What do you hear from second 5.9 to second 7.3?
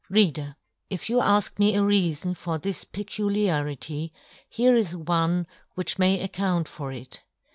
may account for it.